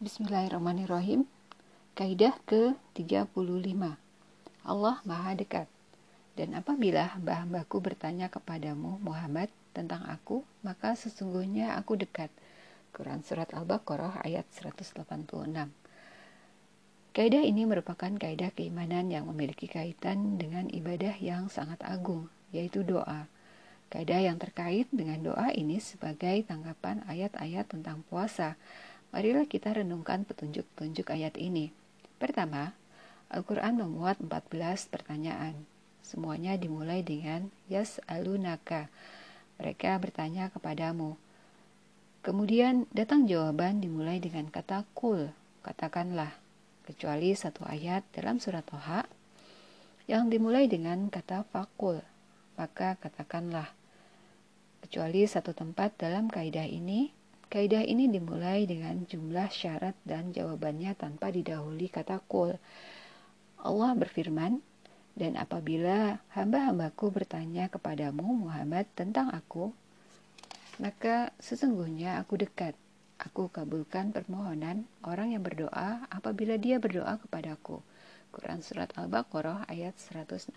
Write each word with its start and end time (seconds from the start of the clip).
Bismillahirrahmanirrahim. 0.00 1.28
Kaidah 1.92 2.32
ke-35. 2.48 3.36
Allah 4.64 4.96
Maha 5.04 5.36
Dekat. 5.36 5.68
Dan 6.40 6.56
apabila 6.56 7.12
hamba-hambaku 7.12 7.84
bertanya 7.84 8.32
kepadamu, 8.32 8.96
Muhammad, 9.04 9.52
tentang 9.76 10.00
aku, 10.08 10.40
maka 10.64 10.96
sesungguhnya 10.96 11.76
aku 11.76 12.00
dekat. 12.00 12.32
Quran 12.96 13.20
Surat 13.20 13.52
Al-Baqarah 13.52 14.24
ayat 14.24 14.48
186. 14.56 15.04
Kaidah 17.12 17.44
ini 17.44 17.68
merupakan 17.68 18.16
kaidah 18.16 18.56
keimanan 18.56 19.12
yang 19.12 19.28
memiliki 19.28 19.68
kaitan 19.68 20.40
dengan 20.40 20.72
ibadah 20.72 21.12
yang 21.20 21.52
sangat 21.52 21.76
agung, 21.84 22.32
yaitu 22.56 22.80
doa. 22.88 23.28
Kaidah 23.92 24.32
yang 24.32 24.40
terkait 24.40 24.88
dengan 24.88 25.20
doa 25.20 25.52
ini 25.52 25.76
sebagai 25.76 26.40
tanggapan 26.48 27.04
ayat-ayat 27.04 27.68
tentang 27.68 28.00
puasa. 28.08 28.56
Marilah 29.10 29.46
kita 29.46 29.74
renungkan 29.74 30.22
petunjuk-petunjuk 30.22 31.10
ayat 31.10 31.34
ini. 31.34 31.74
Pertama, 32.22 32.78
Al-Quran 33.30 33.82
memuat 33.82 34.22
14 34.22 34.86
pertanyaan. 34.90 35.54
Semuanya 36.06 36.58
dimulai 36.58 37.02
dengan 37.06 37.50
Yas 37.70 38.02
alunaka. 38.10 38.90
Mereka 39.58 39.98
bertanya 40.02 40.50
kepadamu. 40.50 41.14
Kemudian 42.20 42.84
datang 42.92 43.24
jawaban 43.24 43.80
dimulai 43.80 44.20
dengan 44.20 44.50
kata 44.50 44.84
kul, 44.92 45.32
katakanlah. 45.62 46.36
Kecuali 46.84 47.32
satu 47.38 47.62
ayat 47.64 48.02
dalam 48.10 48.42
surat 48.42 48.66
Toha 48.66 49.06
yang 50.10 50.26
dimulai 50.26 50.66
dengan 50.66 51.06
kata 51.06 51.46
fakul, 51.54 52.02
maka 52.58 52.98
katakanlah 52.98 53.70
kecuali 54.82 55.22
satu 55.22 55.54
tempat 55.54 55.94
dalam 56.02 56.26
kaidah 56.26 56.66
ini. 56.66 57.14
Kaidah 57.50 57.82
ini 57.82 58.06
dimulai 58.06 58.62
dengan 58.62 59.02
jumlah 59.10 59.50
syarat 59.50 59.98
dan 60.06 60.30
jawabannya 60.30 60.94
tanpa 60.94 61.34
didahului 61.34 61.90
kata 61.90 62.22
kul. 62.30 62.54
Allah 63.58 63.90
berfirman, 63.98 64.62
dan 65.18 65.34
apabila 65.34 66.22
hamba-hambaku 66.30 67.10
bertanya 67.10 67.66
kepadamu 67.66 68.46
Muhammad 68.46 68.86
tentang 68.94 69.34
aku, 69.34 69.74
maka 70.78 71.34
sesungguhnya 71.42 72.22
aku 72.22 72.38
dekat. 72.38 72.78
Aku 73.20 73.52
kabulkan 73.52 74.16
permohonan 74.16 74.88
orang 75.04 75.36
yang 75.36 75.44
berdoa 75.44 76.08
apabila 76.08 76.56
dia 76.56 76.80
berdoa 76.80 77.20
kepadaku. 77.20 77.84
Quran 78.32 78.64
Surat 78.64 78.94
Al-Baqarah 78.96 79.68
ayat 79.68 79.98
186 79.98 80.54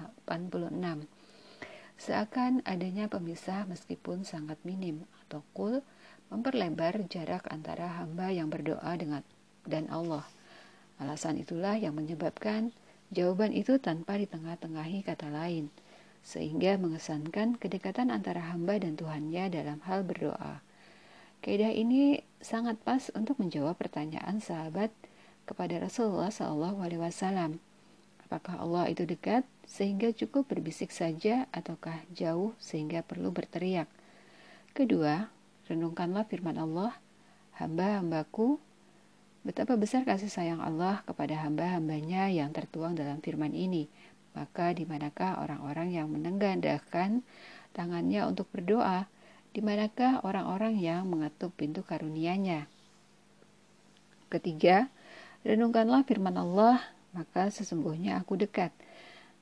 Seakan 1.99 2.64
adanya 2.64 3.11
pemisah 3.11 3.67
meskipun 3.67 4.23
sangat 4.23 4.61
minim 4.64 5.03
atau 5.25 5.44
kul 5.52 5.83
memperlebar 6.31 7.03
jarak 7.09 7.47
antara 7.52 7.99
hamba 7.99 8.31
yang 8.31 8.47
berdoa 8.47 8.93
dengan 8.95 9.23
dan 9.67 9.88
Allah. 9.89 10.23
Alasan 11.02 11.41
itulah 11.41 11.75
yang 11.75 11.97
menyebabkan 11.97 12.71
jawaban 13.11 13.52
itu 13.52 13.80
tanpa 13.81 14.15
ditengah-tengahi 14.19 15.03
kata 15.03 15.27
lain, 15.31 15.73
sehingga 16.23 16.80
mengesankan 16.80 17.59
kedekatan 17.59 18.13
antara 18.13 18.53
hamba 18.53 18.80
dan 18.80 18.95
Tuhannya 18.95 19.52
dalam 19.52 19.80
hal 19.83 20.07
berdoa. 20.07 20.63
Kaidah 21.43 21.75
ini 21.75 22.23
sangat 22.39 22.80
pas 22.80 23.11
untuk 23.11 23.35
menjawab 23.35 23.75
pertanyaan 23.75 24.39
sahabat 24.39 24.95
kepada 25.43 25.75
Rasulullah 25.83 26.31
SAW. 26.31 27.59
Apakah 28.23 28.63
Allah 28.63 28.87
itu 28.87 29.03
dekat 29.03 29.43
sehingga 29.67 30.15
cukup 30.15 30.47
berbisik 30.47 30.89
saja 30.89 31.52
ataukah 31.52 31.99
jauh 32.15 32.55
sehingga 32.63 33.03
perlu 33.03 33.35
berteriak? 33.35 33.91
Kedua, 34.71 35.27
renungkanlah 35.69 36.25
firman 36.28 36.59
Allah, 36.59 36.95
hamba-hambaku, 37.59 38.58
betapa 39.44 39.75
besar 39.75 40.08
kasih 40.08 40.31
sayang 40.31 40.59
Allah 40.64 41.03
kepada 41.03 41.39
hamba-hambanya 41.44 42.31
yang 42.31 42.50
tertuang 42.55 42.95
dalam 42.95 43.20
firman 43.20 43.52
ini. 43.52 43.92
Maka 44.33 44.73
di 44.73 44.83
manakah 44.89 45.39
orang-orang 45.43 45.93
yang 45.93 46.10
menenggandahkan 46.10 47.21
tangannya 47.77 48.26
untuk 48.26 48.49
berdoa? 48.49 49.05
Di 49.54 49.61
manakah 49.61 50.26
orang-orang 50.26 50.82
yang 50.82 51.05
mengetuk 51.05 51.54
pintu 51.54 51.86
karunia-Nya? 51.86 52.66
Ketiga, 54.33 54.89
renungkanlah 55.45 56.02
firman 56.10 56.33
Allah 56.33 56.82
maka 57.14 57.54
sesungguhnya 57.54 58.20
aku 58.20 58.36
dekat. 58.36 58.73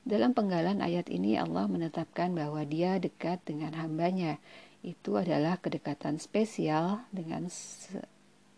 Dalam 0.04 0.36
penggalan 0.36 0.84
ayat 0.84 1.08
ini 1.08 1.40
Allah 1.40 1.66
menetapkan 1.72 2.36
bahwa 2.36 2.62
dia 2.68 3.00
dekat 3.00 3.40
dengan 3.48 3.72
hambanya. 3.80 4.38
Itu 4.82 5.22
adalah 5.22 5.62
kedekatan 5.62 6.18
spesial 6.18 7.06
dengan 7.14 7.46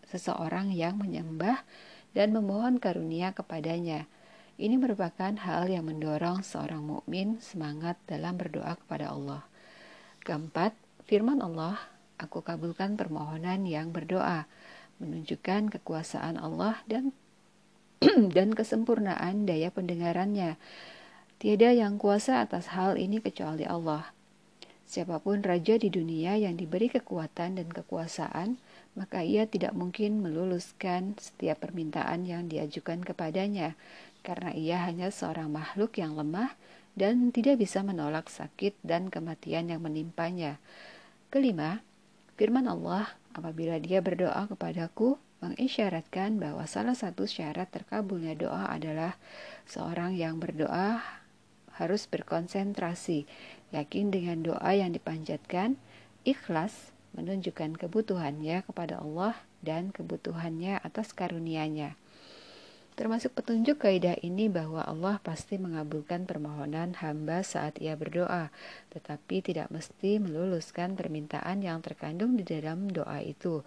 seseorang 0.08 0.72
yang 0.72 0.96
menyembah 0.96 1.68
dan 2.16 2.32
memohon 2.32 2.80
karunia 2.80 3.36
kepadanya. 3.36 4.08
Ini 4.56 4.78
merupakan 4.80 5.34
hal 5.34 5.68
yang 5.68 5.90
mendorong 5.90 6.46
seorang 6.46 6.86
mukmin 6.86 7.42
semangat 7.44 7.98
dalam 8.08 8.40
berdoa 8.40 8.80
kepada 8.80 9.12
Allah. 9.12 9.44
Keempat, 10.24 10.78
firman 11.04 11.42
Allah, 11.44 11.76
aku 12.16 12.46
kabulkan 12.46 12.96
permohonan 12.96 13.66
yang 13.68 13.92
berdoa, 13.92 14.46
menunjukkan 15.02 15.74
kekuasaan 15.74 16.40
Allah 16.40 16.80
dan 16.86 17.12
dan 18.36 18.54
kesempurnaan 18.54 19.44
daya 19.44 19.74
pendengarannya. 19.74 20.56
Tiada 21.42 21.76
yang 21.76 22.00
kuasa 22.00 22.46
atas 22.46 22.72
hal 22.72 22.96
ini 22.96 23.20
kecuali 23.20 23.68
Allah. 23.68 24.16
Siapa 24.94 25.18
pun 25.18 25.42
raja 25.42 25.74
di 25.82 25.90
dunia 25.90 26.38
yang 26.38 26.54
diberi 26.54 26.86
kekuatan 26.86 27.58
dan 27.58 27.66
kekuasaan, 27.66 28.62
maka 28.94 29.26
ia 29.26 29.50
tidak 29.50 29.74
mungkin 29.74 30.22
meluluskan 30.22 31.18
setiap 31.18 31.66
permintaan 31.66 32.30
yang 32.30 32.46
diajukan 32.46 33.02
kepadanya, 33.02 33.74
karena 34.22 34.54
ia 34.54 34.86
hanya 34.86 35.10
seorang 35.10 35.50
makhluk 35.50 35.98
yang 35.98 36.14
lemah 36.14 36.54
dan 36.94 37.34
tidak 37.34 37.58
bisa 37.58 37.82
menolak 37.82 38.30
sakit 38.30 38.78
dan 38.86 39.10
kematian 39.10 39.74
yang 39.74 39.82
menimpanya. 39.82 40.62
Kelima, 41.34 41.82
firman 42.38 42.70
Allah, 42.70 43.18
apabila 43.34 43.82
dia 43.82 43.98
berdoa 43.98 44.46
kepadaku, 44.46 45.18
mengisyaratkan 45.42 46.38
bahwa 46.38 46.70
salah 46.70 46.94
satu 46.94 47.26
syarat 47.26 47.66
terkabulnya 47.74 48.38
doa 48.38 48.70
adalah 48.70 49.18
seorang 49.66 50.14
yang 50.14 50.38
berdoa 50.38 51.02
harus 51.74 52.06
berkonsentrasi, 52.06 53.26
yakin 53.74 54.14
dengan 54.14 54.46
doa 54.46 54.72
yang 54.72 54.94
dipanjatkan, 54.94 55.76
ikhlas 56.24 56.94
menunjukkan 57.18 57.78
kebutuhannya 57.78 58.62
kepada 58.64 59.02
Allah 59.02 59.38
dan 59.66 59.90
kebutuhannya 59.90 60.82
atas 60.82 61.12
karunia-Nya. 61.12 61.98
Termasuk 62.94 63.34
petunjuk 63.34 63.82
kaidah 63.82 64.14
ini 64.22 64.54
bahwa 64.54 64.86
Allah 64.86 65.18
pasti 65.26 65.58
mengabulkan 65.58 66.30
permohonan 66.30 66.94
hamba 67.02 67.42
saat 67.42 67.82
ia 67.82 67.98
berdoa, 67.98 68.54
tetapi 68.94 69.42
tidak 69.42 69.74
mesti 69.74 70.22
meluluskan 70.22 70.94
permintaan 70.94 71.66
yang 71.66 71.82
terkandung 71.82 72.38
di 72.38 72.46
dalam 72.46 72.86
doa 72.86 73.18
itu. 73.26 73.66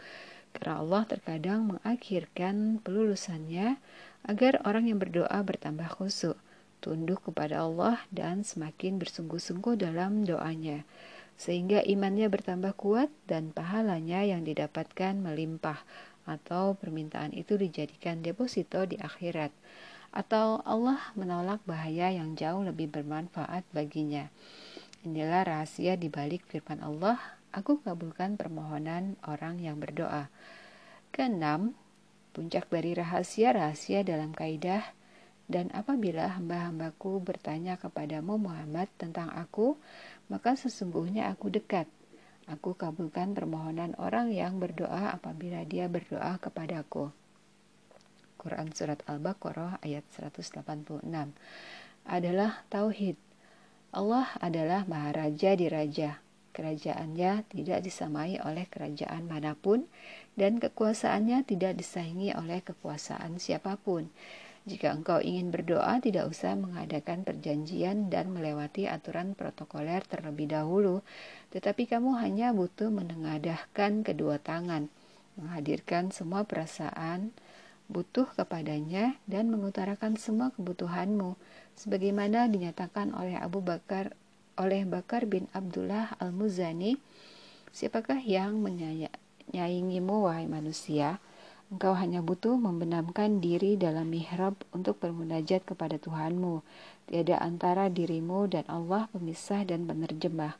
Karena 0.54 0.78
Allah 0.78 1.02
terkadang 1.10 1.74
mengakhirkan 1.74 2.78
pelulusannya 2.86 3.82
agar 4.30 4.62
orang 4.62 4.94
yang 4.94 5.02
berdoa 5.02 5.42
bertambah 5.42 5.90
khusyuk, 5.90 6.38
tunduk 6.86 7.26
kepada 7.26 7.66
Allah 7.66 7.98
dan 8.14 8.46
semakin 8.46 9.02
bersungguh-sungguh 9.02 9.74
dalam 9.74 10.22
doanya, 10.22 10.86
sehingga 11.34 11.82
imannya 11.82 12.30
bertambah 12.30 12.78
kuat 12.78 13.10
dan 13.26 13.50
pahalanya 13.50 14.22
yang 14.22 14.46
didapatkan 14.46 15.18
melimpah 15.18 15.82
atau 16.30 16.78
permintaan 16.78 17.34
itu 17.34 17.58
dijadikan 17.58 18.22
deposito 18.22 18.86
di 18.86 18.94
akhirat 19.02 19.50
atau 20.14 20.62
Allah 20.62 21.12
menolak 21.12 21.60
bahaya 21.68 22.14
yang 22.14 22.38
jauh 22.38 22.62
lebih 22.62 22.86
bermanfaat 22.88 23.66
baginya. 23.74 24.30
Inilah 25.02 25.44
rahasia 25.44 25.98
di 25.98 26.06
balik 26.06 26.46
firman 26.48 26.80
Allah 26.80 27.20
aku 27.52 27.84
kabulkan 27.84 28.40
permohonan 28.40 29.20
orang 29.28 29.60
yang 29.60 29.76
berdoa. 29.76 30.32
Keenam, 31.12 31.76
puncak 32.32 32.68
dari 32.72 32.96
rahasia-rahasia 32.96 34.04
dalam 34.04 34.32
kaidah 34.32 34.95
dan 35.46 35.70
apabila 35.70 36.34
hamba-hambaku 36.34 37.22
bertanya 37.22 37.78
kepadamu 37.78 38.34
Muhammad 38.34 38.90
tentang 38.98 39.30
aku, 39.30 39.78
maka 40.26 40.58
sesungguhnya 40.58 41.30
aku 41.30 41.50
dekat. 41.54 41.86
Aku 42.46 42.78
kabulkan 42.78 43.34
permohonan 43.34 43.98
orang 43.98 44.30
yang 44.30 44.62
berdoa 44.62 45.10
apabila 45.14 45.66
dia 45.66 45.90
berdoa 45.90 46.38
kepadaku. 46.38 47.10
Quran 48.38 48.70
Surat 48.70 49.02
Al-Baqarah 49.10 49.82
ayat 49.82 50.06
186 50.14 51.02
adalah 52.06 52.62
Tauhid. 52.70 53.18
Allah 53.90 54.30
adalah 54.38 54.86
Maharaja 54.86 55.58
di 55.58 55.66
Raja, 55.66 56.22
Kerajaannya 56.56 57.52
tidak 57.52 57.84
disamai 57.84 58.40
oleh 58.40 58.64
kerajaan 58.64 59.28
mana 59.28 59.52
pun 59.52 59.84
dan 60.40 60.56
kekuasaannya 60.56 61.44
tidak 61.44 61.76
disaingi 61.76 62.32
oleh 62.32 62.64
kekuasaan 62.64 63.36
siapa 63.36 63.76
pun. 63.76 64.08
Jika 64.66 64.90
engkau 64.90 65.22
ingin 65.22 65.54
berdoa, 65.54 66.02
tidak 66.02 66.26
usah 66.26 66.58
mengadakan 66.58 67.22
perjanjian 67.22 68.10
dan 68.10 68.34
melewati 68.34 68.90
aturan 68.90 69.38
protokoler 69.38 70.02
terlebih 70.02 70.50
dahulu, 70.50 71.06
tetapi 71.54 71.86
kamu 71.86 72.18
hanya 72.18 72.50
butuh 72.50 72.90
menengadahkan 72.90 74.02
kedua 74.02 74.42
tangan, 74.42 74.90
menghadirkan 75.38 76.10
semua 76.10 76.42
perasaan, 76.42 77.30
butuh 77.86 78.26
kepadanya 78.34 79.14
dan 79.30 79.46
mengutarakan 79.54 80.18
semua 80.18 80.50
kebutuhanmu 80.58 81.38
sebagaimana 81.78 82.50
dinyatakan 82.50 83.14
oleh 83.14 83.38
Abu 83.38 83.62
Bakar 83.62 84.18
oleh 84.58 84.82
Bakar 84.82 85.28
bin 85.30 85.46
Abdullah 85.54 86.18
Al-Muzani 86.18 86.98
siapakah 87.70 88.18
yang 88.18 88.58
menyayangimu 88.58 90.26
wahai 90.26 90.50
manusia 90.50 91.22
Engkau 91.66 91.98
hanya 91.98 92.22
butuh 92.22 92.54
membenamkan 92.54 93.42
diri 93.42 93.74
dalam 93.74 94.06
mihrab 94.14 94.54
untuk 94.70 95.02
bermunajat 95.02 95.66
kepada 95.66 95.98
Tuhanmu. 95.98 96.62
Tiada 97.10 97.42
antara 97.42 97.90
dirimu 97.90 98.46
dan 98.46 98.62
Allah 98.70 99.10
pemisah 99.10 99.66
dan 99.66 99.82
penerjemah. 99.90 100.54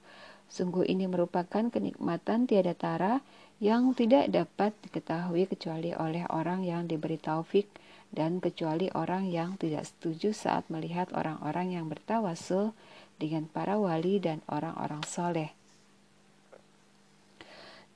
Sungguh 0.51 0.83
ini 0.87 1.07
merupakan 1.07 1.71
kenikmatan 1.71 2.51
tiada 2.51 2.75
tara 2.75 3.23
yang 3.63 3.95
tidak 3.95 4.35
dapat 4.35 4.75
diketahui 4.83 5.47
kecuali 5.47 5.95
oleh 5.95 6.27
orang 6.27 6.67
yang 6.67 6.91
diberi 6.91 7.23
taufik 7.23 7.71
dan 8.11 8.39
kecuali 8.43 8.91
orang 8.95 9.31
yang 9.31 9.55
tidak 9.59 9.87
setuju 9.87 10.35
saat 10.35 10.67
melihat 10.71 11.11
orang-orang 11.15 11.75
yang 11.75 11.87
bertawasul 11.87 12.75
dengan 13.19 13.47
para 13.47 13.79
wali 13.79 14.19
dan 14.19 14.43
orang-orang 14.51 15.03
soleh. 15.07 15.51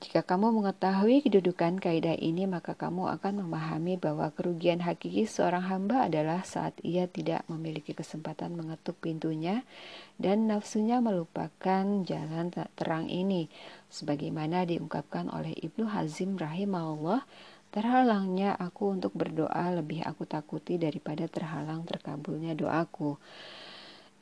Jika 0.01 0.25
kamu 0.25 0.49
mengetahui 0.49 1.21
kedudukan 1.21 1.77
kaidah 1.77 2.17
ini, 2.17 2.49
maka 2.49 2.73
kamu 2.73 3.13
akan 3.21 3.45
memahami 3.45 4.01
bahwa 4.01 4.33
kerugian 4.33 4.81
hakiki 4.81 5.29
seorang 5.29 5.61
hamba 5.61 6.09
adalah 6.09 6.41
saat 6.41 6.73
ia 6.81 7.05
tidak 7.05 7.45
memiliki 7.45 7.93
kesempatan 7.93 8.57
mengetuk 8.57 8.97
pintunya 8.97 9.61
dan 10.17 10.49
nafsunya 10.49 10.97
melupakan 11.05 11.85
jalan 12.01 12.49
terang 12.49 13.13
ini. 13.13 13.45
Sebagaimana 13.93 14.65
diungkapkan 14.65 15.29
oleh 15.29 15.53
Ibnu 15.53 15.85
Hazim 15.85 16.33
rahimahullah, 16.33 17.21
terhalangnya 17.69 18.57
aku 18.57 18.97
untuk 18.97 19.13
berdoa 19.13 19.69
lebih 19.69 20.01
aku 20.01 20.25
takuti 20.25 20.81
daripada 20.81 21.29
terhalang 21.29 21.85
terkabulnya 21.85 22.57
doaku. 22.57 23.21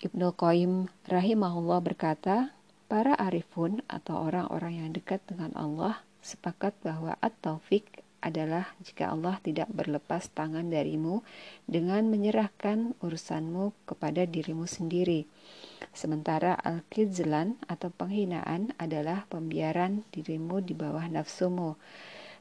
Ibnu 0.03 0.35
Qayyim 0.35 0.91
rahimahullah 1.07 1.79
berkata, 1.79 2.51
Para 2.89 3.13
arifun 3.13 3.85
atau 3.85 4.17
orang-orang 4.17 4.81
yang 4.81 4.89
dekat 4.89 5.21
dengan 5.29 5.53
Allah 5.53 6.01
sepakat 6.25 6.73
bahwa 6.81 7.13
at-taufik 7.21 8.01
adalah 8.17 8.65
jika 8.81 9.13
Allah 9.13 9.37
tidak 9.45 9.69
berlepas 9.69 10.27
tangan 10.33 10.73
darimu 10.73 11.21
dengan 11.69 12.09
menyerahkan 12.09 12.97
urusanmu 12.99 13.71
kepada 13.85 14.25
dirimu 14.25 14.65
sendiri. 14.65 15.29
Sementara 15.93 16.57
al-kizlan 16.57 17.61
atau 17.69 17.93
penghinaan 17.93 18.75
adalah 18.81 19.29
pembiaran 19.29 20.03
dirimu 20.09 20.59
di 20.59 20.73
bawah 20.73 21.05
nafsumu. 21.07 21.77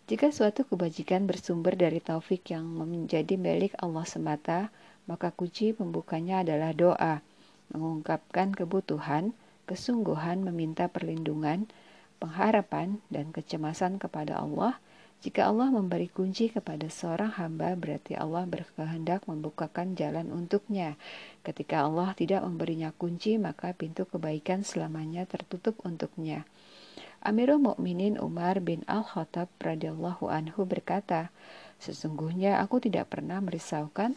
Jika 0.08 0.32
suatu 0.32 0.64
kebajikan 0.64 1.28
bersumber 1.28 1.76
dari 1.76 2.00
taufik 2.00 2.56
yang 2.56 2.64
menjadi 2.64 3.36
milik 3.36 3.76
Allah 3.84 4.08
semata, 4.08 4.72
maka 5.04 5.28
kunci 5.28 5.76
pembukanya 5.76 6.40
adalah 6.40 6.72
doa, 6.72 7.20
mengungkapkan 7.68 8.56
kebutuhan, 8.56 9.36
kesungguhan 9.68 10.40
meminta 10.40 10.88
perlindungan, 10.88 11.68
pengharapan, 12.16 13.04
dan 13.12 13.28
kecemasan 13.36 14.00
kepada 14.00 14.40
Allah. 14.40 14.80
Jika 15.18 15.50
Allah 15.50 15.68
memberi 15.68 16.08
kunci 16.08 16.48
kepada 16.48 16.86
seorang 16.88 17.36
hamba, 17.36 17.74
berarti 17.76 18.14
Allah 18.16 18.46
berkehendak 18.48 19.28
membukakan 19.28 19.92
jalan 19.92 20.32
untuknya. 20.32 20.96
Ketika 21.44 21.84
Allah 21.84 22.16
tidak 22.16 22.46
memberinya 22.46 22.94
kunci, 22.96 23.36
maka 23.36 23.74
pintu 23.76 24.08
kebaikan 24.08 24.64
selamanya 24.64 25.26
tertutup 25.28 25.76
untuknya. 25.82 26.48
Amirul 27.18 27.58
Mukminin 27.58 28.14
Umar 28.14 28.62
bin 28.62 28.86
Al-Khattab 28.86 29.50
radhiyallahu 29.58 30.30
anhu 30.30 30.62
berkata, 30.62 31.34
"Sesungguhnya 31.82 32.62
aku 32.62 32.78
tidak 32.78 33.10
pernah 33.10 33.42
merisaukan 33.42 34.14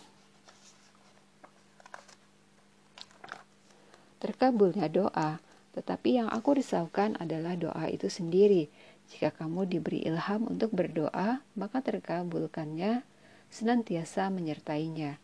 terkabulnya 4.21 4.85
doa. 4.87 5.41
Tetapi 5.73 6.21
yang 6.21 6.29
aku 6.29 6.61
risaukan 6.61 7.17
adalah 7.17 7.57
doa 7.57 7.89
itu 7.89 8.07
sendiri. 8.07 8.69
Jika 9.09 9.33
kamu 9.33 9.65
diberi 9.67 10.05
ilham 10.05 10.45
untuk 10.47 10.71
berdoa, 10.71 11.41
maka 11.57 11.81
terkabulkannya 11.81 13.03
senantiasa 13.51 14.31
menyertainya. 14.31 15.19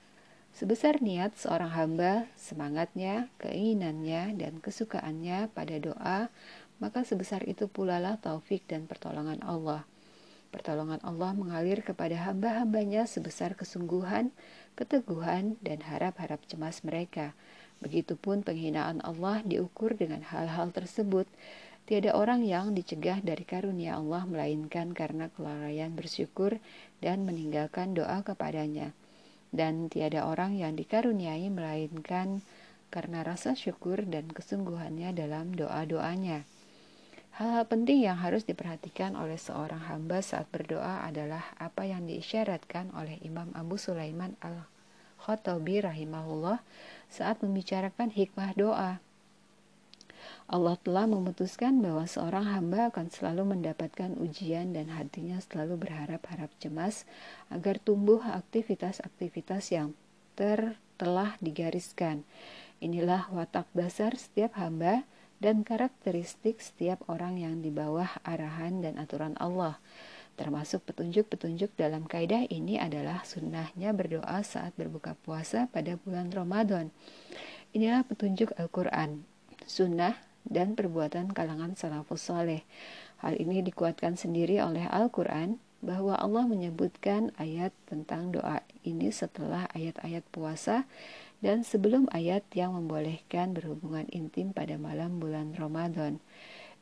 Sebesar 0.57 1.05
niat 1.05 1.37
seorang 1.37 1.69
hamba, 1.77 2.25
semangatnya, 2.33 3.29
keinginannya, 3.37 4.33
dan 4.41 4.57
kesukaannya 4.57 5.53
pada 5.53 5.75
doa, 5.77 6.19
maka 6.81 7.05
sebesar 7.05 7.45
itu 7.45 7.69
pula 7.69 8.01
lah 8.01 8.17
taufik 8.17 8.65
dan 8.65 8.89
pertolongan 8.89 9.37
Allah. 9.45 9.85
Pertolongan 10.49 11.03
Allah 11.03 11.35
mengalir 11.35 11.83
kepada 11.83 12.15
hamba-hambanya 12.23 13.05
sebesar 13.05 13.53
kesungguhan, 13.53 14.31
keteguhan, 14.79 15.59
dan 15.59 15.83
harap-harap 15.83 16.39
cemas 16.47 16.81
mereka. 16.87 17.35
Begitupun 17.77 18.41
penghinaan 18.41 19.05
Allah 19.05 19.45
diukur 19.45 19.93
dengan 19.93 20.25
hal-hal 20.25 20.73
tersebut. 20.73 21.29
Tiada 21.87 22.17
orang 22.17 22.43
yang 22.43 22.75
dicegah 22.75 23.23
dari 23.23 23.47
karunia 23.47 23.95
Allah 23.95 24.27
melainkan 24.27 24.91
karena 24.91 25.31
kelalaian 25.31 25.95
bersyukur 25.95 26.59
dan 26.99 27.23
meninggalkan 27.23 27.95
doa 27.95 28.25
kepadanya. 28.25 28.91
Dan 29.55 29.87
tiada 29.87 30.27
orang 30.27 30.59
yang 30.59 30.75
dikaruniai 30.75 31.47
melainkan 31.47 32.43
karena 32.91 33.23
rasa 33.23 33.55
syukur 33.55 34.03
dan 34.03 34.27
kesungguhannya 34.27 35.15
dalam 35.15 35.55
doa-doanya. 35.55 36.43
Hal-hal 37.37 37.69
penting 37.69 38.01
yang 38.01 38.17
harus 38.17 38.49
diperhatikan 38.49 39.13
oleh 39.13 39.37
seorang 39.37 39.85
hamba 39.85 40.25
saat 40.25 40.49
berdoa 40.49 41.05
adalah 41.05 41.53
apa 41.61 41.85
yang 41.85 42.09
diisyaratkan 42.09 42.89
oleh 42.97 43.21
Imam 43.21 43.53
Abu 43.53 43.77
Sulaiman 43.77 44.33
al-Khattabi 45.17 45.81
rahimahullah 45.81 46.61
saat 47.09 47.41
membicarakan 47.41 48.13
hikmah 48.13 48.53
doa. 48.53 49.01
Allah 50.47 50.79
telah 50.79 51.03
memutuskan 51.03 51.83
bahwa 51.83 52.07
seorang 52.07 52.47
hamba 52.47 52.87
akan 52.93 53.11
selalu 53.11 53.57
mendapatkan 53.57 54.15
ujian 54.15 54.71
dan 54.71 54.87
hatinya 54.93 55.41
selalu 55.43 55.83
berharap-harap 55.83 56.47
cemas 56.61 57.03
agar 57.51 57.81
tumbuh 57.83 58.23
aktivitas-aktivitas 58.23 59.75
yang 59.75 59.91
ter 60.39 60.79
telah 60.95 61.35
digariskan. 61.43 62.23
Inilah 62.79 63.27
watak 63.33 63.67
dasar 63.75 64.15
setiap 64.15 64.55
hamba 64.55 65.03
dan 65.43 65.67
karakteristik 65.67 66.63
setiap 66.63 67.03
orang 67.11 67.35
yang 67.35 67.59
di 67.59 67.67
bawah 67.67 68.07
arahan 68.23 68.79
dan 68.79 68.95
aturan 68.95 69.35
Allah. 69.43 69.75
Termasuk 70.37 70.85
petunjuk-petunjuk 70.85 71.73
dalam 71.73 72.05
kaidah 72.05 72.45
ini 72.53 72.77
adalah 72.77 73.25
sunnahnya 73.25 73.89
berdoa 73.89 74.45
saat 74.45 74.77
berbuka 74.77 75.17
puasa 75.25 75.65
pada 75.73 75.97
bulan 75.97 76.29
Ramadan. 76.29 76.93
Inilah 77.73 78.05
petunjuk 78.05 78.53
Al-Quran, 78.53 79.25
sunnah, 79.65 80.13
dan 80.45 80.77
perbuatan 80.77 81.33
kalangan 81.33 81.73
salafus 81.73 82.23
soleh. 82.23 82.63
Hal 83.19 83.35
ini 83.41 83.65
dikuatkan 83.65 84.15
sendiri 84.15 84.61
oleh 84.61 84.85
Al-Quran 84.87 85.57
bahwa 85.81 86.17
Allah 86.17 86.45
menyebutkan 86.45 87.33
ayat 87.37 87.73
tentang 87.85 88.33
doa 88.33 88.61
ini 88.81 89.13
setelah 89.13 89.69
ayat-ayat 89.73 90.25
puasa 90.29 90.89
dan 91.41 91.61
sebelum 91.61 92.09
ayat 92.09 92.41
yang 92.57 92.73
membolehkan 92.73 93.53
berhubungan 93.53 94.09
intim 94.09 94.53
pada 94.53 94.77
malam 94.81 95.21
bulan 95.21 95.53
Ramadan. 95.53 96.17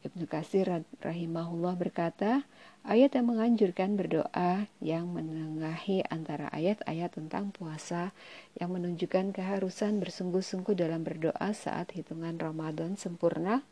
Ibnu 0.06 0.30
Kasir 0.30 0.70
rahimahullah 1.02 1.74
berkata, 1.74 2.46
ayat 2.86 3.18
yang 3.18 3.34
menganjurkan 3.34 3.98
berdoa 3.98 4.70
yang 4.78 5.10
menengahi 5.10 6.06
antara 6.14 6.46
ayat-ayat 6.54 7.10
tentang 7.18 7.50
puasa 7.50 8.14
yang 8.54 8.70
menunjukkan 8.70 9.34
keharusan 9.34 9.98
bersungguh-sungguh 9.98 10.78
dalam 10.78 11.02
berdoa 11.02 11.50
saat 11.58 11.98
hitungan 11.98 12.38
Ramadan 12.38 12.94
sempurna, 13.02 13.66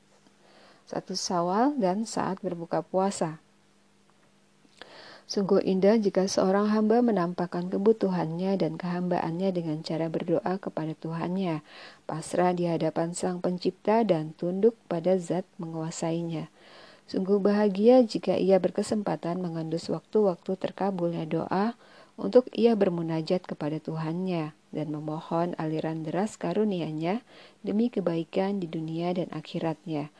satu 0.90 1.13
sawal 1.13 1.78
dan 1.78 2.10
saat 2.10 2.42
berbuka 2.42 2.82
puasa. 2.82 3.42
Sungguh 5.24 5.63
indah 5.63 5.96
jika 5.96 6.27
seorang 6.27 6.68
hamba 6.75 7.00
menampakkan 7.00 7.72
kebutuhannya 7.72 8.60
dan 8.60 8.75
kehambaannya 8.75 9.56
dengan 9.56 9.80
cara 9.80 10.12
berdoa 10.12 10.60
kepada 10.60 10.92
Tuhannya, 11.00 11.63
pasrah 12.03 12.51
di 12.51 12.68
hadapan 12.68 13.15
Sang 13.15 13.39
Pencipta 13.39 14.03
dan 14.03 14.36
tunduk 14.36 14.75
pada 14.92 15.15
zat 15.15 15.48
menguasainya. 15.56 16.51
Sungguh 17.08 17.39
bahagia 17.39 18.03
jika 18.03 18.36
ia 18.36 18.60
berkesempatan 18.60 19.39
mengendus 19.39 19.92
waktu-waktu 19.92 20.56
terkabulnya 20.60 21.27
doa 21.27 21.75
untuk 22.20 22.46
ia 22.53 22.77
bermunajat 22.77 23.44
kepada 23.48 23.82
Tuhannya 23.82 24.53
dan 24.74 24.88
memohon 24.89 25.58
aliran 25.58 26.06
deras 26.06 26.38
karunia-Nya 26.38 27.25
demi 27.65 27.89
kebaikan 27.89 28.62
di 28.62 28.70
dunia 28.70 29.13
dan 29.13 29.30
akhiratnya. 29.34 30.13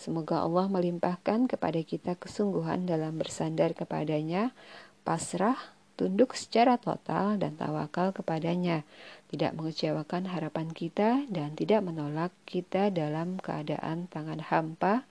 Semoga 0.00 0.40
Allah 0.40 0.64
melimpahkan 0.72 1.44
kepada 1.44 1.76
kita 1.84 2.16
kesungguhan 2.16 2.88
dalam 2.88 3.20
bersandar 3.20 3.76
kepadanya, 3.76 4.56
pasrah, 5.04 5.60
tunduk 6.00 6.32
secara 6.32 6.80
total 6.80 7.36
dan 7.36 7.60
tawakal 7.60 8.16
kepadanya, 8.16 8.88
tidak 9.28 9.52
mengecewakan 9.52 10.24
harapan 10.24 10.72
kita 10.72 11.28
dan 11.28 11.52
tidak 11.52 11.84
menolak 11.84 12.32
kita 12.48 12.88
dalam 12.88 13.36
keadaan 13.44 14.08
tangan 14.08 14.40
hampa 14.40 15.04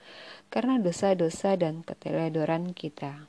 karena 0.49 0.81
dosa-dosa 0.81 1.53
dan 1.53 1.85
keteledoran 1.85 2.73
kita. 2.73 3.28